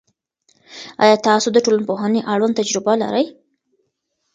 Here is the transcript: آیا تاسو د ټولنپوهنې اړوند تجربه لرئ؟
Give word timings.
آیا 1.03 1.15
تاسو 1.27 1.47
د 1.53 1.57
ټولنپوهنې 1.65 2.21
اړوند 2.33 2.57
تجربه 2.59 2.93
لرئ؟ 3.01 3.25